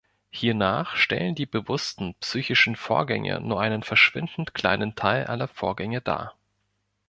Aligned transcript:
Hiernach 0.31 0.95
stellen 0.95 1.35
die 1.35 1.45
bewussten 1.45 2.15
psychischen 2.15 2.75
Vorgänge 2.75 3.39
nur 3.39 3.61
einen 3.61 3.83
verschwindend 3.83 4.55
kleinen 4.55 4.95
Teil 4.95 5.25
aller 5.25 5.47
Vorgänge 5.47 6.01
dar. 6.01 6.33